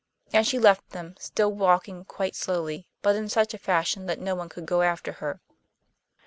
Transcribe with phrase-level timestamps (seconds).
[0.33, 4.33] And she left them, still walking quite slowly, but in such a fashion that no
[4.33, 5.39] one could go after her.